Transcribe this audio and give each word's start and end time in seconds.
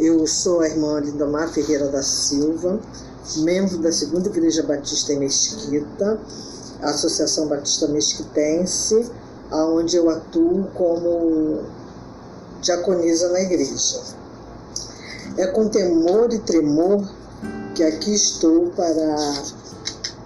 Eu 0.00 0.24
sou 0.28 0.60
a 0.60 0.68
irmã 0.68 1.00
Lindomar 1.00 1.52
Ferreira 1.52 1.88
da 1.88 2.04
Silva, 2.04 2.78
membro 3.38 3.78
da 3.78 3.90
Segunda 3.90 4.28
Igreja 4.28 4.62
Batista 4.62 5.12
em 5.12 5.18
Mesquita, 5.18 6.20
Associação 6.80 7.48
Batista 7.48 7.88
Mesquitense, 7.88 9.10
onde 9.50 9.96
eu 9.96 10.08
atuo 10.08 10.68
como 10.74 11.64
diaconisa 12.62 13.28
na 13.30 13.40
igreja. 13.40 14.00
É 15.36 15.48
com 15.48 15.68
temor 15.68 16.32
e 16.32 16.38
tremor 16.38 17.04
que 17.74 17.82
aqui 17.82 18.14
estou 18.14 18.70
para 18.70 19.42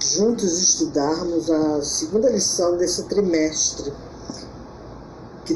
juntos 0.00 0.61
estudarmos 0.61 1.50
a 1.50 1.81
segunda 1.82 2.29
lição 2.29 2.77
desse 2.77 3.04
trimestre 3.04 3.91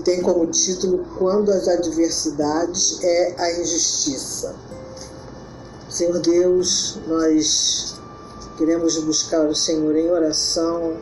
tem 0.07 0.23
como 0.23 0.47
título 0.47 1.05
Quando 1.19 1.51
as 1.51 1.67
adversidades 1.67 3.03
é 3.03 3.35
a 3.37 3.61
injustiça. 3.61 4.55
Senhor 5.91 6.21
Deus, 6.21 6.97
nós 7.09 7.97
queremos 8.57 8.97
buscar 8.99 9.49
o 9.49 9.55
Senhor 9.55 9.97
em 9.97 10.09
oração, 10.09 10.97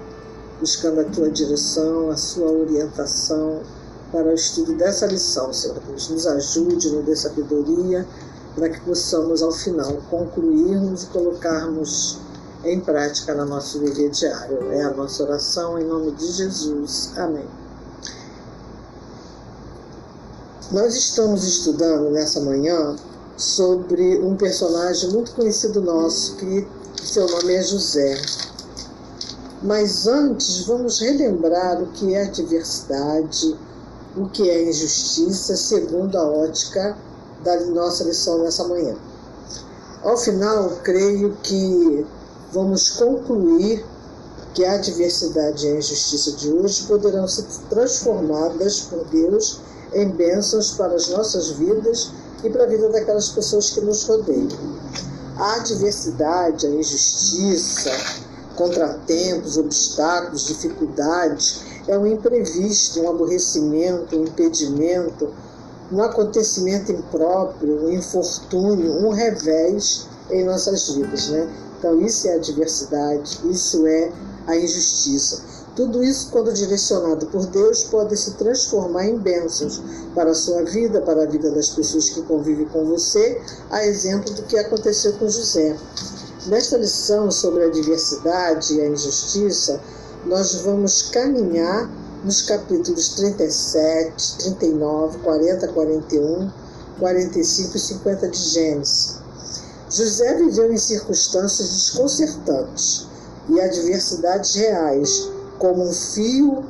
buscando 0.59 1.03
a 1.03 1.05
tua 1.05 1.29
direção, 1.29 2.11
a 2.11 2.17
sua 2.17 2.51
orientação 2.51 3.61
para 4.11 4.29
o 4.29 4.33
estudo 4.33 4.73
dessa 4.73 5.05
lição, 5.05 5.53
Senhor 5.53 5.79
Deus. 5.87 6.09
Nos 6.09 6.27
ajude, 6.27 6.89
nos 6.89 7.05
dê 7.05 7.15
sabedoria, 7.15 8.07
para 8.55 8.71
que 8.71 8.81
possamos, 8.81 9.43
ao 9.43 9.53
final, 9.53 9.99
concluirmos 10.09 11.03
e 11.03 11.07
colocarmos 11.09 12.21
em 12.65 12.81
prática 12.81 13.35
no 13.35 13.45
nosso 13.45 13.81
viver 13.81 14.09
diário. 14.09 14.73
É 14.73 14.83
a 14.83 14.95
nossa 14.95 15.25
oração 15.25 15.79
em 15.79 15.85
nome 15.85 16.13
de 16.13 16.27
Jesus. 16.33 17.11
Amém. 17.19 17.64
Nós 20.73 20.95
estamos 20.95 21.45
estudando 21.45 22.11
nessa 22.11 22.41
manhã 22.41 22.97
sobre 23.37 24.19
um 24.21 24.35
personagem 24.35 25.11
muito 25.11 25.33
conhecido 25.33 25.83
nosso, 25.83 26.37
que 26.37 26.67
seu 27.03 27.29
nome 27.29 27.53
é 27.53 27.63
José. 27.63 28.17
Mas 29.63 30.07
antes, 30.07 30.65
vamos 30.65 31.01
relembrar 31.01 31.83
o 31.83 31.89
que 31.89 32.15
é 32.15 32.25
diversidade, 32.25 33.55
o 34.17 34.27
que 34.31 34.49
é 34.49 34.71
injustiça, 34.71 35.55
segundo 35.55 36.17
a 36.17 36.27
ótica 36.27 36.97
da 37.45 37.61
nossa 37.67 38.05
lição 38.05 38.39
nessa 38.39 38.67
manhã. 38.67 38.97
Ao 40.03 40.17
final, 40.17 40.79
creio 40.83 41.37
que 41.43 42.07
vamos 42.53 42.89
concluir 42.91 43.85
que 44.55 44.65
a 44.65 44.79
diversidade 44.79 45.67
e 45.67 45.73
a 45.73 45.77
injustiça 45.77 46.33
de 46.33 46.51
hoje 46.51 46.85
poderão 46.85 47.29
ser 47.29 47.45
transformadas 47.69 48.81
por 48.81 49.05
Deus 49.07 49.61
em 49.95 50.09
bênçãos 50.11 50.73
para 50.73 50.95
as 50.95 51.09
nossas 51.09 51.51
vidas 51.51 52.11
e 52.43 52.51
para 52.51 52.65
a 52.65 52.67
vida 52.67 52.89
daquelas 52.89 53.29
pessoas 53.31 53.71
que 53.71 53.81
nos 53.81 54.05
rodeiam. 54.05 54.49
A 55.37 55.57
adversidade, 55.57 56.67
a 56.67 56.71
injustiça, 56.71 57.91
contratempos, 58.55 59.57
obstáculos, 59.57 60.47
dificuldades 60.47 61.63
é 61.89 61.99
um 61.99 62.07
imprevisto, 62.07 63.01
um 63.01 63.11
aborrecimento, 63.11 64.17
um 64.17 64.25
impedimento, 64.25 65.33
um 65.93 66.03
acontecimento 66.03 66.93
impróprio, 66.93 67.87
um 67.87 67.91
infortúnio, 67.91 68.93
um 69.07 69.11
revés 69.11 70.07
em 70.31 70.45
nossas 70.45 70.89
vidas, 70.89 71.29
né? 71.29 71.49
Então 71.79 72.01
isso 72.01 72.27
é 72.29 72.33
a 72.33 72.37
adversidade, 72.37 73.41
isso 73.51 73.87
é 73.87 74.11
a 74.47 74.57
injustiça. 74.57 75.43
Tudo 75.77 76.05
isso, 76.05 76.29
quando 76.31 76.53
direcionado 76.53 77.27
por 77.27 77.47
Deus, 77.47 77.83
pode 77.85 78.17
se 78.17 78.33
transformar 78.35 79.07
em 79.07 79.19
bênçãos 79.19 79.83
para 80.15 80.31
a 80.31 80.35
sua 80.35 80.63
vida, 80.63 81.01
para 81.01 81.25
a 81.25 81.27
vida 81.27 81.51
das 81.51 81.71
pessoas 81.71 82.11
que 82.11 82.23
convivem 82.23 82.67
com 82.67 82.85
você, 82.85 83.41
a 83.71 83.85
exemplo 83.85 84.33
do 84.35 84.45
que 84.45 84.57
aconteceu 84.57 85.15
com 85.15 85.29
José. 85.29 85.77
Nesta 86.47 86.77
lição 86.77 87.29
sobre 87.31 87.65
a 87.65 87.71
diversidade 87.71 88.75
e 88.75 88.83
a 88.83 88.87
injustiça, 88.87 89.81
nós 90.27 90.55
vamos 90.63 91.11
caminhar 91.11 91.91
nos 92.23 92.43
capítulos 92.43 93.09
37, 93.11 94.39
39, 94.39 95.19
40, 95.19 95.69
41, 95.69 96.51
45 97.01 97.77
e 97.77 97.81
50 97.81 98.29
de 98.29 98.39
Gênesis. 98.39 99.17
José 99.91 100.35
viveu 100.37 100.73
em 100.73 100.79
circunstâncias 100.79 101.69
desconcertantes 101.69 103.07
e 103.49 103.61
adversidades 103.61 104.55
reais 104.55 105.34
como 105.65 105.89
um 105.89 105.93
fio 105.95 106.63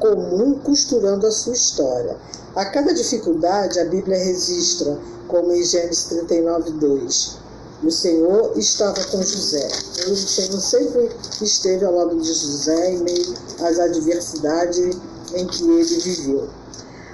comum 0.00 0.58
costurando 0.64 1.28
a 1.28 1.30
sua 1.30 1.52
história. 1.52 2.16
A 2.56 2.64
cada 2.64 2.92
dificuldade, 2.92 3.78
a 3.78 3.84
Bíblia 3.84 4.18
registra, 4.18 4.98
como 5.28 5.52
em 5.52 5.62
Gênesis 5.62 6.06
39, 6.06 6.72
2. 6.72 7.38
O 7.84 7.90
Senhor 7.92 8.52
estava 8.56 9.00
com 9.04 9.22
José. 9.22 9.68
O 10.08 10.16
Senhor 10.16 10.60
sempre 10.60 11.08
esteve 11.40 11.84
ao 11.84 11.94
lado 11.94 12.16
de 12.16 12.32
José 12.32 12.94
em 12.94 12.98
meio 13.04 13.34
às 13.60 13.78
adversidades 13.78 14.96
em 15.34 15.46
que 15.46 15.62
ele 15.62 15.98
viveu. 16.00 16.48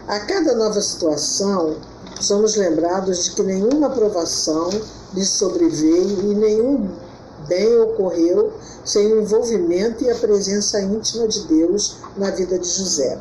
A 0.06 0.20
cada 0.20 0.54
nova 0.54 0.80
situação, 0.80 1.76
somos 2.22 2.56
lembrados 2.56 3.26
de 3.26 3.30
que 3.32 3.42
nenhuma 3.42 3.88
aprovação 3.88 4.70
lhe 5.12 5.26
sobreveio 5.26 6.32
e 6.32 6.34
nenhum 6.34 6.88
bem 7.48 7.80
ocorreu 7.80 8.52
sem 8.84 9.12
o 9.12 9.22
envolvimento 9.22 10.04
e 10.04 10.10
a 10.10 10.14
presença 10.14 10.80
íntima 10.80 11.26
de 11.26 11.46
Deus 11.48 11.96
na 12.16 12.30
vida 12.30 12.58
de 12.58 12.68
José. 12.68 13.18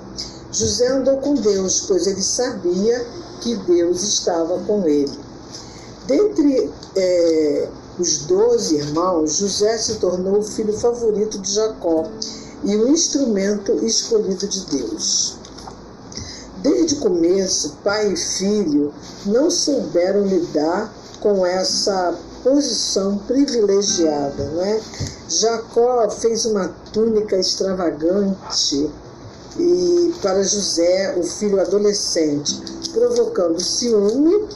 José 0.52 0.88
andou 0.88 1.18
com 1.18 1.34
Deus, 1.36 1.86
pois 1.88 2.08
ele 2.08 2.22
sabia 2.22 3.06
que 3.42 3.56
Deus 3.56 4.04
estava 4.04 4.60
com 4.60 4.88
ele. 4.88 5.18
Dentre 6.08 6.72
é, 6.96 7.68
os 8.00 8.20
doze 8.20 8.76
irmãos, 8.76 9.38
José 9.38 9.78
se 9.78 9.96
tornou 9.96 10.40
o 10.40 10.44
filho 10.44 10.74
favorito 10.74 11.38
de 11.40 11.54
Jacó 11.54 12.06
e 12.64 12.76
o 12.76 12.88
instrumento 12.88 13.74
escolhido 13.86 14.48
de 14.48 14.66
Deus. 14.68 15.36
Desde 16.62 16.96
o 16.96 17.00
começo, 17.00 17.78
pai 17.84 18.14
e 18.14 18.18
filho 18.18 18.94
não 19.26 19.50
souberam 19.50 20.26
lidar 20.26 20.94
com 21.20 21.46
essa 21.46 22.16
posição 22.48 23.18
privilegiada. 23.20 24.44
Né? 24.44 24.82
Jacó 25.28 26.10
fez 26.10 26.46
uma 26.46 26.70
túnica 26.94 27.38
extravagante 27.38 28.90
e 29.60 30.14
para 30.22 30.44
José, 30.44 31.16
o 31.18 31.24
filho 31.24 31.60
adolescente, 31.60 32.62
provocando 32.94 33.60
ciúme 33.60 34.48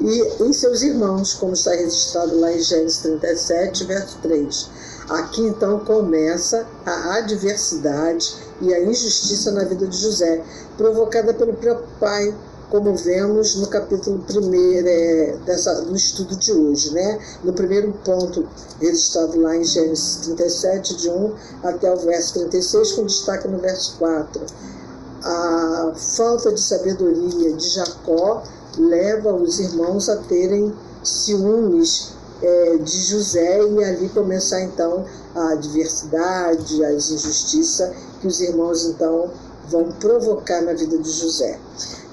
e 0.00 0.44
em 0.44 0.52
seus 0.52 0.82
irmãos, 0.82 1.34
como 1.34 1.54
está 1.54 1.70
registrado 1.70 2.38
lá 2.38 2.52
em 2.52 2.60
Gênesis 2.60 2.98
37, 2.98 3.84
verso 3.84 4.18
3. 4.22 4.68
Aqui 5.08 5.42
então 5.42 5.80
começa 5.80 6.66
a 6.86 7.16
adversidade 7.16 8.34
e 8.60 8.72
a 8.72 8.82
injustiça 8.82 9.50
na 9.50 9.64
vida 9.64 9.86
de 9.86 9.96
José, 9.96 10.42
provocada 10.76 11.34
pelo 11.34 11.54
próprio 11.54 11.88
pai, 11.98 12.34
como 12.74 12.92
vemos 12.96 13.54
no 13.54 13.68
capítulo 13.68 14.20
1 14.28 14.52
é, 14.84 15.36
dessa, 15.46 15.82
do 15.82 15.94
estudo 15.94 16.34
de 16.34 16.50
hoje, 16.50 16.92
né? 16.92 17.20
no 17.44 17.52
primeiro 17.52 17.92
ponto 18.04 18.48
registrado 18.80 19.40
lá 19.40 19.56
em 19.56 19.62
Gênesis 19.62 20.16
37, 20.24 20.96
de 20.96 21.08
1 21.08 21.34
até 21.62 21.94
o 21.94 21.96
verso 21.98 22.34
36, 22.34 22.92
com 22.94 23.06
destaque 23.06 23.46
no 23.46 23.58
verso 23.58 23.94
4. 23.96 24.42
A 25.22 25.92
falta 26.16 26.52
de 26.52 26.60
sabedoria 26.60 27.52
de 27.52 27.68
Jacó 27.68 28.42
leva 28.76 29.32
os 29.32 29.60
irmãos 29.60 30.08
a 30.08 30.16
terem 30.16 30.74
ciúmes 31.04 32.10
é, 32.42 32.76
de 32.78 33.02
José 33.02 33.62
e 33.68 33.84
ali 33.84 34.08
começar 34.08 34.60
então 34.62 35.04
a 35.32 35.50
adversidade, 35.50 36.84
as 36.84 37.08
injustiças 37.12 37.94
que 38.20 38.26
os 38.26 38.40
irmãos 38.40 38.84
então 38.84 39.30
vão 39.68 39.92
provocar 39.92 40.60
na 40.60 40.72
vida 40.72 40.98
de 40.98 41.10
José. 41.10 41.56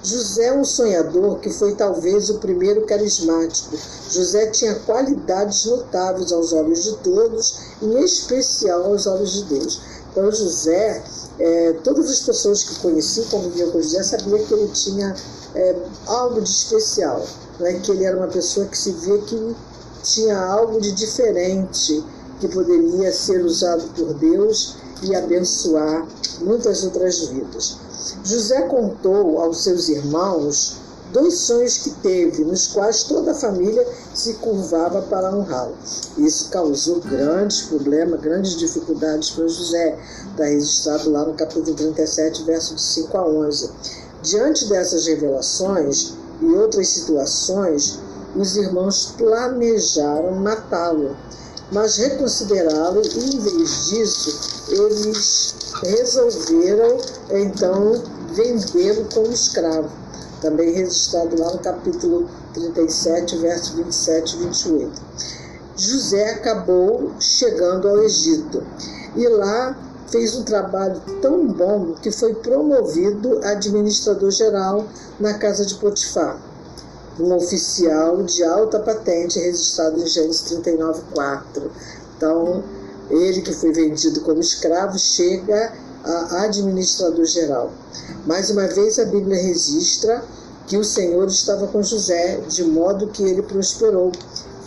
José 0.04 0.46
é 0.46 0.54
um 0.54 0.66
sonhador 0.66 1.40
que 1.40 1.50
foi 1.52 1.76
talvez 1.76 2.30
o 2.32 2.40
primeiro 2.40 2.86
carismático. 2.88 3.78
José 4.10 4.48
tinha 4.48 4.76
qualidades 4.76 5.66
notáveis 5.66 6.32
aos 6.32 6.52
olhos 6.54 6.84
de 6.84 6.96
todos, 6.98 7.60
em 7.82 8.04
especial 8.04 8.86
aos 8.86 9.06
olhos 9.06 9.32
de 9.34 9.44
Deus. 9.44 9.82
Então, 10.12 10.32
José, 10.32 11.04
é, 11.40 11.74
todas 11.84 12.10
as 12.10 12.20
pessoas 12.22 12.64
que 12.64 12.76
conheciam, 12.80 13.28
conviviam 13.28 13.70
com 13.70 13.82
José, 13.82 14.02
sabiam 14.02 14.44
que 14.44 14.54
ele 14.54 14.68
tinha 14.70 15.16
é, 15.54 15.76
algo 16.08 16.42
de 16.42 16.50
especial, 16.50 17.24
né? 17.60 17.80
que 17.80 17.92
ele 17.92 18.04
era 18.04 18.18
uma 18.18 18.28
pessoa 18.28 18.66
que 18.66 18.78
se 18.78 18.92
via 18.94 19.20
que 19.20 19.56
tinha 20.04 20.38
algo 20.38 20.82
de 20.82 20.92
diferente, 20.94 22.04
que 22.42 22.48
poderia 22.50 23.14
ser 23.14 23.46
usado 23.46 23.84
por 23.96 24.14
Deus 24.16 24.76
e 25.04 25.16
abençoar 25.16 26.06
muitas 26.42 26.84
outras 26.84 27.20
vidas. 27.28 27.78
José 28.24 28.64
contou 28.64 29.40
aos 29.40 29.64
seus 29.64 29.88
irmãos 29.88 30.82
dois 31.14 31.36
sonhos 31.40 31.78
que 31.78 31.90
teve, 32.02 32.44
nos 32.44 32.68
quais 32.68 33.04
toda 33.04 33.32
a 33.32 33.36
família 33.36 33.86
se 34.14 34.36
curvava 34.36 35.02
para 35.04 35.36
honrá-lo. 35.36 35.76
Isso 36.18 36.50
causou 36.50 37.00
grandes 37.02 37.62
problemas, 37.64 38.20
grandes 38.22 38.58
dificuldades 38.58 39.30
para 39.32 39.48
José. 39.48 40.00
Está 40.32 40.46
registrado 40.46 41.12
lá 41.12 41.26
no 41.26 41.34
capítulo 41.34 41.76
37, 41.76 42.44
versos 42.44 42.76
de 42.76 42.82
5 42.82 43.18
a 43.18 43.28
11. 43.28 43.70
Diante 44.24 44.68
dessas 44.68 45.06
revelações 45.06 46.14
e 46.42 46.46
outras 46.46 46.88
situações, 46.88 48.00
os 48.36 48.56
irmãos 48.56 49.14
planejaram 49.18 50.32
matá-lo, 50.36 51.16
mas 51.72 51.98
reconsiderá-lo 51.98 53.02
e, 53.02 53.36
em 53.36 53.40
vez 53.40 53.88
disso, 53.88 54.66
eles 54.70 55.56
resolveram 55.84 56.98
então 57.32 58.04
vendê-lo 58.34 59.08
como 59.14 59.32
escravo. 59.32 59.90
Também 60.42 60.74
registrado 60.74 61.40
lá 61.40 61.52
no 61.52 61.60
capítulo 61.60 62.30
37, 62.54 63.38
verso 63.38 63.76
27 63.78 64.36
e 64.36 64.40
28. 64.40 65.02
José 65.78 66.32
acabou 66.32 67.12
chegando 67.20 67.88
ao 67.88 68.04
Egito 68.04 68.64
e 69.16 69.28
lá 69.28 69.78
fez 70.12 70.36
um 70.36 70.44
trabalho 70.44 71.02
tão 71.22 71.48
bom 71.48 71.94
que 72.02 72.12
foi 72.12 72.36
promovido 72.36 73.40
administrador 73.44 74.30
geral 74.30 74.86
na 75.20 75.36
casa 75.36 75.66
de 75.66 75.76
Potifar, 75.76 76.38
um 77.22 77.36
oficial 77.36 78.24
de 78.24 78.44
alta 78.44 78.80
patente 78.80 79.40
registrado 79.40 80.02
em 80.02 80.08
Gênesis 80.08 80.42
39:4. 80.44 81.72
Então, 82.18 82.64
ele 83.10 83.42
que 83.42 83.54
foi 83.54 83.72
vendido 83.72 84.22
como 84.22 84.40
escravo 84.40 84.98
chega 84.98 85.74
a 86.04 86.44
administrador 86.44 87.26
geral. 87.26 87.72
Mais 88.26 88.50
uma 88.50 88.68
vez 88.68 88.98
a 88.98 89.06
Bíblia 89.06 89.42
registra 89.42 90.24
que 90.68 90.78
o 90.78 90.84
Senhor 90.84 91.28
estava 91.28 91.68
com 91.68 91.84
José, 91.84 92.38
de 92.48 92.64
modo 92.64 93.08
que 93.08 93.24
ele 93.24 93.42
prosperou. 93.42 94.12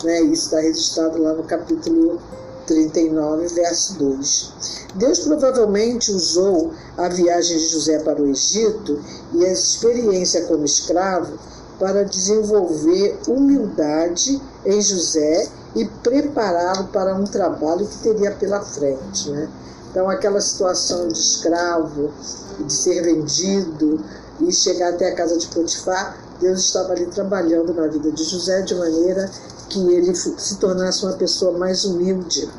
Né? 0.03 0.21
Isso 0.21 0.45
está 0.45 0.59
registrado 0.59 1.21
lá 1.21 1.33
no 1.33 1.43
capítulo 1.43 2.21
39, 2.67 3.47
verso 3.47 3.97
2. 3.97 4.51
Deus 4.95 5.19
provavelmente 5.19 6.11
usou 6.11 6.71
a 6.97 7.09
viagem 7.09 7.57
de 7.57 7.67
José 7.67 7.99
para 7.99 8.21
o 8.21 8.29
Egito 8.29 8.99
e 9.33 9.45
a 9.45 9.51
experiência 9.51 10.45
como 10.45 10.63
escravo 10.63 11.37
para 11.79 12.03
desenvolver 12.03 13.19
humildade 13.27 14.41
em 14.65 14.81
José 14.81 15.47
e 15.75 15.85
prepará-lo 15.85 16.87
para 16.87 17.13
um 17.15 17.25
trabalho 17.25 17.85
que 17.85 17.97
teria 17.97 18.31
pela 18.31 18.61
frente. 18.61 19.29
Né? 19.29 19.49
Então, 19.91 20.09
aquela 20.09 20.41
situação 20.41 21.07
de 21.07 21.19
escravo, 21.19 22.11
de 22.59 22.73
ser 22.73 23.01
vendido 23.01 24.03
e 24.39 24.51
chegar 24.51 24.89
até 24.89 25.09
a 25.09 25.15
casa 25.15 25.37
de 25.37 25.47
Potifar, 25.47 26.17
Deus 26.39 26.59
estava 26.65 26.93
ali 26.93 27.05
trabalhando 27.05 27.73
na 27.73 27.87
vida 27.87 28.11
de 28.11 28.23
José 28.23 28.61
de 28.61 28.75
maneira 28.75 29.29
que 29.69 29.79
ele 29.93 30.13
se 30.15 30.55
tornasse 30.57 31.05
uma 31.05 31.13
pessoa 31.13 31.57
mais 31.57 31.85
humilde. 31.85 32.49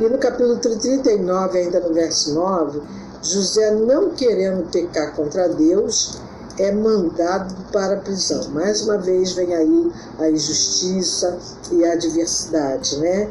E 0.00 0.04
no 0.04 0.18
capítulo 0.18 0.56
39, 0.56 1.58
ainda 1.58 1.80
no 1.80 1.92
verso 1.92 2.34
9, 2.34 2.80
José, 3.22 3.70
não 3.70 4.10
querendo 4.10 4.70
pecar 4.70 5.14
contra 5.14 5.48
Deus, 5.48 6.18
é 6.58 6.72
mandado 6.72 7.54
para 7.72 7.94
a 7.94 8.00
prisão. 8.00 8.48
Mais 8.50 8.82
uma 8.82 8.98
vez 8.98 9.32
vem 9.32 9.54
aí 9.54 9.92
a 10.18 10.30
injustiça 10.30 11.38
e 11.72 11.84
a 11.84 11.92
adversidade, 11.92 12.98
né? 12.98 13.30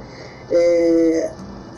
É, 0.52 1.32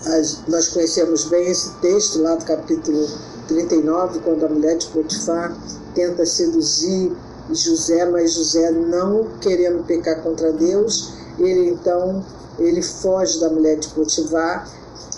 as, 0.05 0.39
nós 0.47 0.67
conhecemos 0.69 1.25
bem 1.25 1.49
esse 1.49 1.71
texto 1.81 2.21
lá 2.21 2.35
do 2.35 2.45
capítulo 2.45 3.07
39, 3.47 4.19
quando 4.19 4.45
a 4.45 4.49
mulher 4.49 4.77
de 4.77 4.87
Potifar 4.87 5.55
tenta 5.93 6.25
seduzir 6.25 7.11
José, 7.51 8.05
mas 8.05 8.33
José 8.33 8.71
não 8.71 9.27
querendo 9.39 9.85
pecar 9.85 10.21
contra 10.21 10.51
Deus, 10.51 11.13
ele 11.37 11.69
então 11.69 12.23
ele 12.57 12.81
foge 12.81 13.39
da 13.39 13.49
mulher 13.49 13.77
de 13.77 13.87
Potifar 13.89 14.67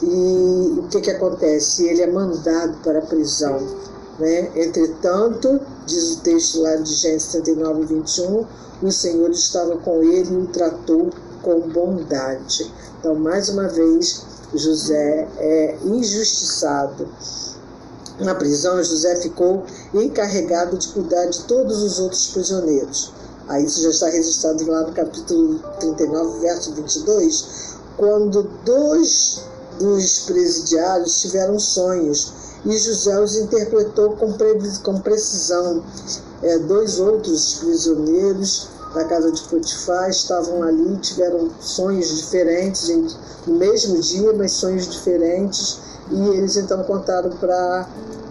e 0.01 0.75
o 0.77 0.87
que, 0.89 1.01
que 1.01 1.11
acontece? 1.11 1.87
Ele 1.87 2.01
é 2.01 2.07
mandado 2.07 2.77
para 2.83 2.99
a 2.99 3.01
prisão. 3.01 3.59
Né? 4.19 4.49
Entretanto, 4.55 5.59
diz 5.87 6.17
o 6.17 6.19
texto 6.19 6.61
lá 6.61 6.75
de 6.75 6.93
Gênesis 6.93 7.29
39, 7.29 7.85
21, 7.85 8.45
o 8.83 8.91
Senhor 8.91 9.31
estava 9.31 9.77
com 9.77 10.03
ele 10.03 10.33
e 10.33 10.37
o 10.37 10.47
tratou 10.47 11.09
com 11.41 11.61
bondade. 11.61 12.71
Então, 12.99 13.15
mais 13.15 13.49
uma 13.49 13.67
vez, 13.67 14.21
José 14.53 15.27
é 15.37 15.77
injustiçado. 15.83 17.07
Na 18.19 18.35
prisão, 18.35 18.83
José 18.83 19.15
ficou 19.17 19.63
encarregado 19.93 20.77
de 20.77 20.87
cuidar 20.89 21.25
de 21.27 21.43
todos 21.43 21.81
os 21.81 21.99
outros 21.99 22.27
prisioneiros. 22.27 23.13
Aí 23.47 23.65
isso 23.65 23.81
já 23.81 23.89
está 23.89 24.09
registrado 24.09 24.65
lá 24.69 24.81
no 24.81 24.91
capítulo 24.91 25.59
39, 25.79 26.39
verso 26.39 26.73
22, 26.73 27.75
quando 27.95 28.43
dois 28.65 29.41
dos 29.79 30.19
presidiários 30.19 31.21
tiveram 31.21 31.57
sonhos 31.59 32.33
e 32.65 32.77
José 32.77 33.19
os 33.19 33.35
interpretou 33.35 34.11
com, 34.11 34.33
com 34.83 35.01
precisão. 35.01 35.83
É, 36.41 36.59
dois 36.59 36.99
outros 36.99 37.55
prisioneiros 37.55 38.67
da 38.93 39.05
casa 39.05 39.31
de 39.31 39.41
Potifar 39.43 40.09
estavam 40.09 40.63
ali, 40.63 40.97
tiveram 40.97 41.49
sonhos 41.59 42.15
diferentes 42.17 42.89
no 43.45 43.55
mesmo 43.55 43.99
dia, 43.99 44.33
mas 44.33 44.51
sonhos 44.53 44.87
diferentes, 44.87 45.79
e 46.11 46.27
eles 46.29 46.55
então 46.55 46.83
contaram 46.83 47.31
para 47.31 47.87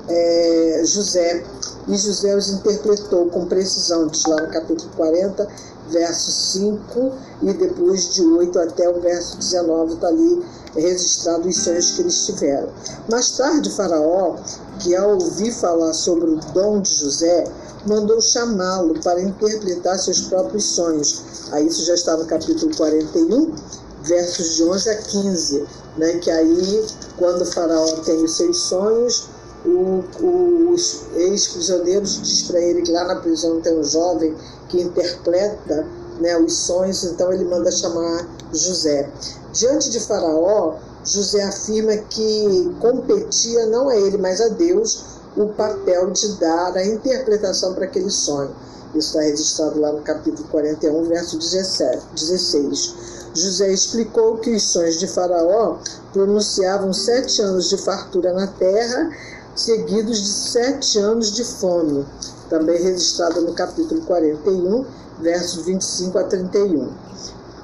é, 0.09 0.83
José, 0.85 1.45
e 1.89 1.97
José 1.97 2.37
os 2.37 2.51
interpretou 2.51 3.27
com 3.27 3.47
precisão, 3.47 4.07
diz 4.09 4.25
lá 4.25 4.41
no 4.43 4.49
capítulo 4.49 4.91
40, 4.97 5.49
verso 5.91 6.31
5, 6.31 7.13
e 7.43 7.53
depois 7.53 8.15
de 8.15 8.23
8 8.23 8.59
até 8.59 8.89
o 8.89 9.01
verso 9.01 9.37
19 9.39 9.95
está 9.95 10.09
ali 10.09 10.45
registrado 10.81 11.49
os 11.49 11.57
sonhos 11.57 11.91
que 11.93 12.03
eles 12.03 12.27
tiveram. 12.27 12.69
Mais 13.11 13.31
tarde, 13.31 13.71
Faraó, 13.71 14.37
que 14.79 14.95
ao 14.95 15.15
ouvir 15.15 15.53
falar 15.53 15.93
sobre 15.95 16.31
o 16.31 16.37
dom 16.53 16.81
de 16.81 16.95
José, 16.95 17.45
mandou 17.87 18.21
chamá-lo 18.21 19.01
para 19.01 19.21
interpretar 19.21 19.99
seus 19.99 20.23
próprios 20.23 20.65
sonhos. 20.65 21.23
Aí 21.53 21.67
isso 21.67 21.85
já 21.85 21.95
está 21.95 22.17
no 22.17 22.27
capítulo 22.27 22.75
41, 22.77 23.55
versos 24.03 24.57
de 24.57 24.65
11 24.65 24.91
a 24.91 24.97
15, 24.97 25.67
né? 25.97 26.19
que 26.19 26.31
aí, 26.31 26.87
quando 27.17 27.43
o 27.43 27.47
faraó 27.47 27.87
tem 28.05 28.23
os 28.25 28.37
seus 28.37 28.59
sonhos, 28.59 29.29
o, 29.65 30.05
o, 30.21 30.71
os 30.73 31.03
ex-prisioneiros 31.17 32.21
diz 32.23 32.43
para 32.43 32.61
ele 32.61 32.83
que 32.83 32.93
lá 32.93 33.05
na 33.05 33.17
prisão 33.17 33.61
tem 33.61 33.77
um 33.79 33.85
jovem 33.85 34.35
que 34.69 34.81
interpreta 34.81 35.87
né, 36.21 36.37
os 36.39 36.55
sonhos, 36.55 37.05
então 37.05 37.33
ele 37.33 37.45
manda 37.45 37.71
chamar 37.71 38.29
José. 38.53 39.09
Diante 39.53 39.91
de 39.91 40.01
Faraó, 40.01 40.75
José 41.05 41.43
afirma 41.43 41.97
que 41.97 42.77
competia 42.81 43.67
não 43.67 43.89
a 43.89 43.97
ele, 43.97 44.19
mas 44.19 44.41
a 44.41 44.49
Deus 44.49 45.17
o 45.37 45.49
papel 45.49 46.11
de 46.11 46.29
dar 46.39 46.77
a 46.77 46.85
interpretação 46.87 47.75
para 47.75 47.85
aquele 47.85 48.11
sonho. 48.11 48.51
Isso 48.95 49.09
está 49.09 49.21
registrado 49.21 49.79
lá 49.79 49.93
no 49.93 50.01
capítulo 50.01 50.49
41, 50.49 51.05
verso 51.05 51.39
17, 51.39 52.03
16. 52.15 52.95
José 53.35 53.71
explicou 53.71 54.39
que 54.39 54.55
os 54.55 54.63
sonhos 54.63 54.99
de 54.99 55.07
Faraó 55.07 55.77
pronunciavam 56.13 56.93
sete 56.93 57.43
anos 57.43 57.69
de 57.69 57.77
fartura 57.77 58.33
na 58.33 58.47
terra, 58.47 59.11
seguidos 59.55 60.23
de 60.23 60.33
sete 60.33 60.99
anos 60.99 61.33
de 61.33 61.45
fome. 61.45 62.07
Também 62.49 62.81
registrado 62.81 63.41
no 63.41 63.53
capítulo 63.53 64.03
41, 64.03 64.85
versos 65.21 65.65
25 65.65 66.19
a 66.19 66.25
31. 66.25 66.89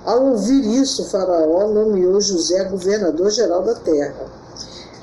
Ao 0.04 0.24
ouvir 0.24 0.82
isso, 0.82 1.04
Faraó 1.04 1.68
nomeou 1.68 2.20
José 2.20 2.64
governador-geral 2.64 3.62
da 3.62 3.74
terra 3.76 4.26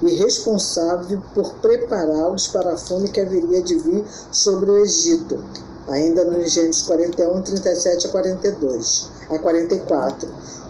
e 0.01 0.15
responsável 0.15 1.21
por 1.33 1.53
prepará-los 1.55 2.47
para 2.47 2.73
a 2.73 2.77
fome 2.77 3.09
que 3.09 3.21
haveria 3.21 3.61
de 3.61 3.75
vir 3.75 4.05
sobre 4.31 4.71
o 4.71 4.77
Egito, 4.77 5.41
ainda 5.87 6.23
no 6.25 6.45
Gênesis 6.45 6.83
41, 6.83 7.41
37 7.41 8.07
a 8.07 8.09
42, 8.09 9.09
a 9.29 9.39
44. 9.39 10.29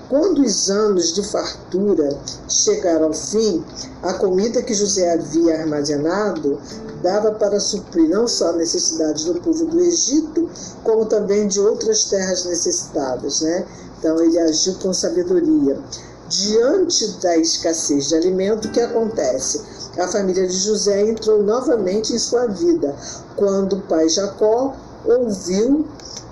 Quando 0.09 0.41
os 0.41 0.71
anos 0.71 1.13
de 1.13 1.21
fartura 1.21 2.17
chegaram 2.47 3.05
ao 3.05 3.13
fim, 3.13 3.63
a 4.01 4.13
comida 4.13 4.63
que 4.63 4.73
José 4.73 5.13
havia 5.13 5.59
armazenado 5.61 6.59
dava 7.03 7.33
para 7.33 7.59
suprir 7.59 8.09
não 8.09 8.27
só 8.27 8.49
a 8.49 8.53
necessidade 8.53 9.23
do 9.25 9.39
povo 9.39 9.65
do 9.65 9.79
Egito, 9.79 10.49
como 10.83 11.05
também 11.05 11.47
de 11.47 11.59
outras 11.59 12.05
terras 12.05 12.43
necessitadas. 12.45 13.41
Né? 13.41 13.67
Então 13.99 14.19
ele 14.19 14.39
agiu 14.39 14.73
com 14.81 14.91
sabedoria. 14.91 15.77
Diante 16.27 17.07
da 17.21 17.37
escassez 17.37 18.07
de 18.07 18.15
alimento, 18.15 18.67
o 18.67 18.71
que 18.71 18.81
acontece? 18.81 19.61
A 19.95 20.07
família 20.07 20.47
de 20.47 20.57
José 20.57 21.07
entrou 21.07 21.43
novamente 21.43 22.13
em 22.13 22.19
sua 22.19 22.47
vida, 22.47 22.95
quando 23.35 23.73
o 23.73 23.81
pai 23.81 24.09
Jacó 24.09 24.75
ouviu 25.05 25.87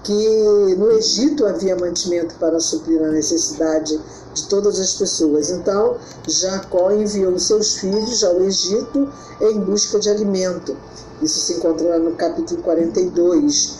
que 0.07 0.75
no 0.77 0.89
Egito 0.93 1.45
havia 1.45 1.75
mantimento 1.75 2.33
para 2.35 2.61
suprir 2.61 3.03
a 3.03 3.09
necessidade 3.09 3.99
de 4.33 4.47
todas 4.47 4.79
as 4.79 4.93
pessoas. 4.93 5.49
Então, 5.49 5.97
Jacó 6.25 6.93
enviou 6.93 7.37
seus 7.37 7.75
filhos 7.75 8.23
ao 8.23 8.41
Egito 8.41 9.09
em 9.41 9.59
busca 9.59 9.99
de 9.99 10.09
alimento. 10.09 10.77
Isso 11.21 11.41
se 11.41 11.55
encontra 11.55 11.89
lá 11.89 11.99
no 11.99 12.13
capítulo 12.13 12.63
42. 12.63 13.79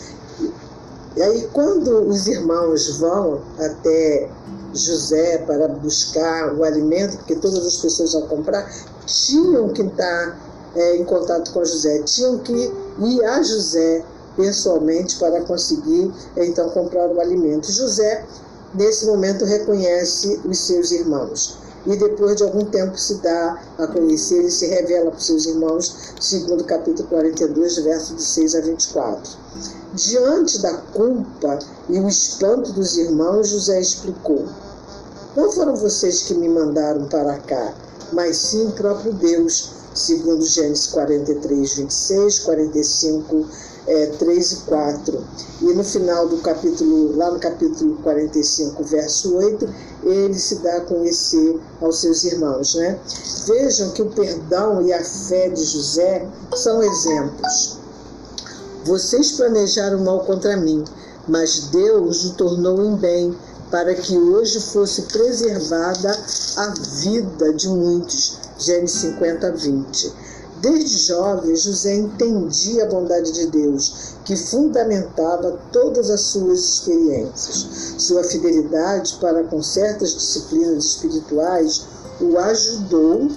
E 1.16 1.22
aí, 1.22 1.48
quando 1.50 2.06
os 2.06 2.26
irmãos 2.26 2.98
vão 2.98 3.40
até 3.58 4.28
José 4.74 5.38
para 5.46 5.66
buscar 5.68 6.54
o 6.54 6.62
alimento, 6.62 7.16
porque 7.16 7.36
todas 7.36 7.66
as 7.66 7.78
pessoas 7.78 8.12
vão 8.12 8.26
comprar, 8.26 8.70
tinham 9.06 9.70
que 9.70 9.80
estar 9.80 10.38
é, 10.76 10.96
em 10.98 11.04
contato 11.06 11.54
com 11.54 11.64
José, 11.64 12.02
tinham 12.02 12.36
que 12.40 12.70
ir 13.00 13.24
a 13.24 13.42
José 13.42 14.04
pessoalmente 14.38 15.18
para 15.18 15.42
conseguir 15.42 16.12
então 16.36 16.70
comprar 16.70 17.08
o 17.08 17.20
alimento. 17.20 17.70
José, 17.72 18.24
nesse 18.72 19.04
momento, 19.04 19.44
reconhece 19.44 20.40
os 20.44 20.58
seus 20.60 20.92
irmãos 20.92 21.58
e 21.86 21.96
depois 21.96 22.36
de 22.36 22.42
algum 22.42 22.64
tempo 22.66 22.98
se 22.98 23.14
dá 23.14 23.62
a 23.78 23.86
conhecer 23.86 24.44
e 24.44 24.50
se 24.50 24.66
revela 24.66 25.10
para 25.10 25.18
os 25.18 25.26
seus 25.26 25.46
irmãos, 25.46 26.12
segundo 26.20 26.62
capítulo 26.64 27.08
42, 27.08 27.78
versos 27.78 28.16
de 28.16 28.22
6 28.22 28.54
a 28.54 28.60
24. 28.60 29.32
Diante 29.94 30.60
da 30.60 30.74
culpa 30.74 31.58
e 31.88 31.98
o 31.98 32.08
espanto 32.08 32.72
dos 32.72 32.98
irmãos, 32.98 33.48
José 33.48 33.80
explicou: 33.80 34.44
Não 35.34 35.50
foram 35.50 35.76
vocês 35.76 36.22
que 36.22 36.34
me 36.34 36.48
mandaram 36.48 37.06
para 37.06 37.38
cá, 37.38 37.74
mas 38.12 38.36
sim 38.36 38.66
o 38.66 38.72
próprio 38.72 39.12
Deus, 39.14 39.70
segundo 39.94 40.44
Gênesis 40.44 40.88
43, 40.88 41.74
26, 41.74 42.40
45, 42.40 43.46
é, 43.88 44.06
3 44.18 44.52
e 44.52 44.56
4. 44.56 45.24
E 45.62 45.64
no 45.72 45.82
final 45.82 46.28
do 46.28 46.36
capítulo, 46.38 47.16
lá 47.16 47.30
no 47.30 47.40
capítulo 47.40 47.96
45, 48.02 48.84
verso 48.84 49.34
8, 49.34 49.68
ele 50.04 50.38
se 50.38 50.56
dá 50.56 50.76
a 50.76 50.80
conhecer 50.82 51.58
aos 51.80 52.00
seus 52.00 52.22
irmãos. 52.24 52.74
Né? 52.74 52.98
Vejam 53.46 53.90
que 53.90 54.02
o 54.02 54.10
perdão 54.10 54.82
e 54.82 54.92
a 54.92 55.02
fé 55.02 55.48
de 55.48 55.64
José 55.64 56.26
são 56.54 56.82
exemplos. 56.82 57.78
Vocês 58.84 59.32
planejaram 59.32 60.00
mal 60.00 60.20
contra 60.20 60.56
mim, 60.56 60.84
mas 61.26 61.68
Deus 61.72 62.24
o 62.24 62.34
tornou 62.34 62.84
em 62.84 62.94
bem, 62.94 63.36
para 63.70 63.94
que 63.94 64.16
hoje 64.16 64.60
fosse 64.60 65.02
preservada 65.02 66.18
a 66.56 66.74
vida 67.02 67.52
de 67.52 67.68
muitos. 67.68 68.38
Gênesis 68.58 69.00
50, 69.02 69.52
20. 69.52 70.12
Desde 70.60 70.98
jovem, 70.98 71.54
José 71.54 71.94
entendia 71.94 72.84
a 72.84 72.88
bondade 72.88 73.30
de 73.32 73.46
Deus, 73.46 74.14
que 74.24 74.34
fundamentava 74.36 75.56
todas 75.72 76.10
as 76.10 76.22
suas 76.22 76.58
experiências. 76.58 77.94
Sua 77.98 78.24
fidelidade 78.24 79.18
para 79.20 79.44
com 79.44 79.62
certas 79.62 80.14
disciplinas 80.14 80.84
espirituais 80.84 81.86
o 82.20 82.36
ajudou 82.38 83.28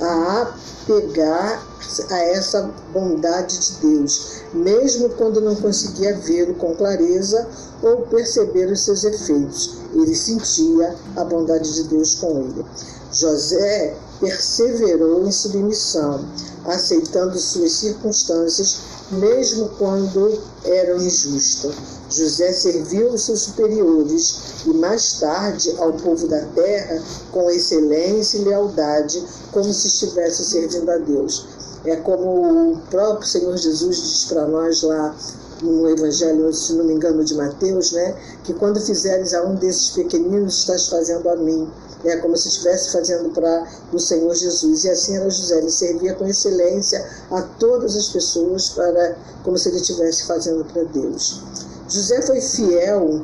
a 0.00 0.52
pegar 0.86 1.64
a 2.10 2.18
essa 2.18 2.70
bondade 2.92 3.58
de 3.58 3.72
Deus, 3.86 4.42
mesmo 4.52 5.10
quando 5.10 5.40
não 5.40 5.54
conseguia 5.54 6.16
vê-lo 6.16 6.54
com 6.54 6.74
clareza 6.74 7.46
ou 7.82 8.02
perceber 8.02 8.70
os 8.72 8.84
seus 8.84 9.04
efeitos. 9.04 9.76
Ele 9.92 10.14
sentia 10.14 10.96
a 11.14 11.24
bondade 11.24 11.72
de 11.72 11.84
Deus 11.84 12.16
com 12.16 12.40
ele. 12.40 12.64
José 13.12 13.96
perseverou 14.20 15.24
em 15.26 15.30
submissão, 15.30 16.24
aceitando 16.66 17.38
suas 17.38 17.72
circunstâncias, 17.72 18.78
mesmo 19.10 19.68
quando 19.78 20.40
eram 20.64 20.96
injustas. 20.96 21.74
José 22.10 22.52
serviu 22.52 23.12
os 23.12 23.24
seus 23.24 23.40
superiores 23.42 24.64
e 24.66 24.74
mais 24.74 25.18
tarde 25.18 25.74
ao 25.78 25.92
povo 25.92 26.26
da 26.28 26.44
terra 26.54 27.02
com 27.32 27.50
excelência 27.50 28.38
e 28.38 28.44
lealdade, 28.44 29.22
como 29.52 29.72
se 29.72 29.88
estivesse 29.88 30.44
servindo 30.44 30.90
a 30.90 30.98
Deus. 30.98 31.46
É 31.84 31.96
como 31.96 32.72
o 32.72 32.78
próprio 32.90 33.28
Senhor 33.28 33.56
Jesus 33.56 33.96
diz 33.96 34.24
para 34.24 34.46
nós 34.46 34.82
lá 34.82 35.14
no 35.62 35.88
Evangelho, 35.88 36.52
se 36.52 36.72
não 36.74 36.84
me 36.84 36.94
engano, 36.94 37.24
de 37.24 37.34
Mateus, 37.34 37.92
né? 37.92 38.14
Que 38.42 38.54
quando 38.54 38.80
fizeres 38.80 39.34
a 39.34 39.42
um 39.42 39.54
desses 39.54 39.90
pequeninos, 39.90 40.58
estás 40.58 40.88
fazendo 40.88 41.28
a 41.28 41.36
mim 41.36 41.68
né, 42.04 42.16
como 42.18 42.36
se 42.36 42.48
estivesse 42.48 42.92
fazendo 42.92 43.30
para 43.30 43.66
o 43.92 43.98
Senhor 43.98 44.34
Jesus. 44.34 44.84
E 44.84 44.90
assim 44.90 45.16
era 45.16 45.28
José, 45.30 45.58
ele 45.58 45.70
servia 45.70 46.14
com 46.14 46.26
excelência 46.26 47.04
a 47.30 47.42
todas 47.42 47.96
as 47.96 48.08
pessoas, 48.08 48.68
para 48.68 49.16
como 49.42 49.56
se 49.56 49.68
ele 49.68 49.78
estivesse 49.78 50.26
fazendo 50.26 50.64
para 50.64 50.84
Deus. 50.84 51.40
José 51.88 52.22
foi 52.22 52.40
fiel 52.40 53.22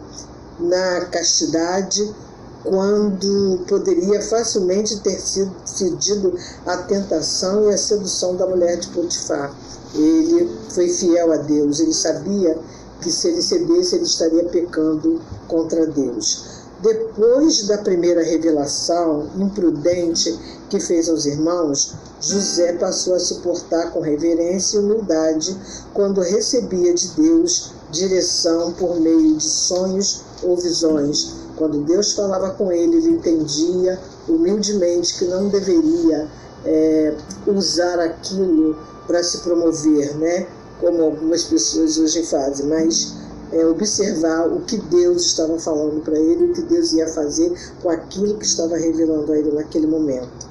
na 0.58 1.06
castidade 1.06 2.14
quando 2.62 3.64
poderia 3.66 4.20
facilmente 4.22 5.00
ter 5.00 5.18
sido 5.18 5.54
cedido 5.64 6.34
à 6.66 6.76
tentação 6.78 7.70
e 7.70 7.74
à 7.74 7.78
sedução 7.78 8.36
da 8.36 8.46
mulher 8.46 8.78
de 8.78 8.88
Potifar. 8.88 9.54
Ele 9.94 10.48
foi 10.68 10.88
fiel 10.88 11.32
a 11.32 11.36
Deus, 11.38 11.80
ele 11.80 11.94
sabia 11.94 12.56
que 13.00 13.10
se 13.10 13.28
ele 13.28 13.42
cedesse, 13.42 13.96
ele 13.96 14.04
estaria 14.04 14.44
pecando 14.44 15.20
contra 15.48 15.86
Deus. 15.86 16.59
Depois 16.82 17.66
da 17.66 17.76
primeira 17.78 18.22
revelação 18.22 19.28
imprudente 19.36 20.34
que 20.70 20.80
fez 20.80 21.10
aos 21.10 21.26
irmãos, 21.26 21.94
José 22.20 22.72
passou 22.74 23.14
a 23.14 23.20
se 23.20 23.34
portar 23.40 23.92
com 23.92 24.00
reverência 24.00 24.76
e 24.76 24.80
humildade 24.80 25.54
quando 25.92 26.22
recebia 26.22 26.94
de 26.94 27.08
Deus 27.08 27.72
direção 27.90 28.72
por 28.72 28.98
meio 28.98 29.36
de 29.36 29.44
sonhos 29.44 30.22
ou 30.42 30.56
visões. 30.56 31.34
Quando 31.56 31.84
Deus 31.84 32.12
falava 32.12 32.50
com 32.50 32.72
ele, 32.72 32.96
ele 32.96 33.10
entendia 33.10 34.00
humildemente 34.26 35.18
que 35.18 35.26
não 35.26 35.48
deveria 35.48 36.28
é, 36.64 37.14
usar 37.46 38.00
aquilo 38.00 38.78
para 39.06 39.22
se 39.22 39.38
promover, 39.38 40.16
né? 40.16 40.46
como 40.80 41.02
algumas 41.02 41.44
pessoas 41.44 41.98
hoje 41.98 42.22
fazem, 42.24 42.66
mas 42.66 43.14
é, 43.52 43.66
observar 43.66 44.48
o 44.48 44.60
que 44.60 44.76
Deus 44.76 45.26
estava 45.26 45.58
falando 45.58 46.02
para 46.02 46.18
ele, 46.18 46.46
o 46.46 46.52
que 46.52 46.62
Deus 46.62 46.92
ia 46.92 47.08
fazer 47.08 47.52
com 47.82 47.90
aquilo 47.90 48.36
que 48.36 48.44
estava 48.44 48.76
revelando 48.76 49.32
a 49.32 49.38
ele 49.38 49.52
naquele 49.52 49.86
momento. 49.86 50.50